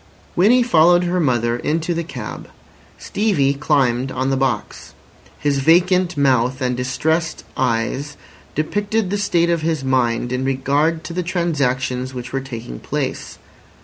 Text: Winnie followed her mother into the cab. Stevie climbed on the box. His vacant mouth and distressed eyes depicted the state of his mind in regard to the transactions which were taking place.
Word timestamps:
Winnie 0.35 0.63
followed 0.63 1.03
her 1.03 1.19
mother 1.19 1.57
into 1.57 1.93
the 1.93 2.03
cab. 2.03 2.49
Stevie 2.97 3.53
climbed 3.53 4.11
on 4.11 4.31
the 4.31 4.35
box. 4.35 4.95
His 5.37 5.59
vacant 5.59 6.17
mouth 6.17 6.59
and 6.59 6.75
distressed 6.75 7.43
eyes 7.55 8.17
depicted 8.55 9.11
the 9.11 9.19
state 9.19 9.51
of 9.51 9.61
his 9.61 9.83
mind 9.83 10.31
in 10.31 10.43
regard 10.43 11.03
to 11.03 11.13
the 11.13 11.21
transactions 11.21 12.15
which 12.15 12.33
were 12.33 12.41
taking 12.41 12.79
place. 12.79 13.37